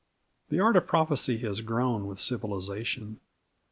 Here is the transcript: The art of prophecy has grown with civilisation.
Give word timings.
The 0.49 0.59
art 0.59 0.75
of 0.77 0.87
prophecy 0.87 1.37
has 1.41 1.61
grown 1.61 2.07
with 2.07 2.19
civilisation. 2.19 3.19